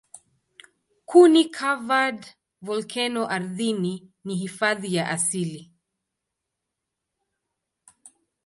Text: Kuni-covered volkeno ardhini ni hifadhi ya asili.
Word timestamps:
Kuni-covered 1.09 2.21
volkeno 2.69 3.23
ardhini 3.37 3.93
ni 4.25 4.35
hifadhi 4.35 4.95
ya 4.95 5.07
asili. 5.09 5.71